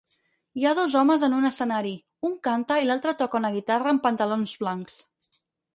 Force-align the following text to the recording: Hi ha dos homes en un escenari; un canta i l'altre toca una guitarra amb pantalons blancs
Hi 0.61 0.63
ha 0.65 0.71
dos 0.79 0.95
homes 1.01 1.25
en 1.27 1.35
un 1.39 1.45
escenari; 1.49 1.93
un 2.31 2.33
canta 2.49 2.81
i 2.85 2.89
l'altre 2.89 3.17
toca 3.21 3.41
una 3.45 3.53
guitarra 3.59 3.95
amb 3.95 4.07
pantalons 4.09 4.57
blancs 4.65 4.99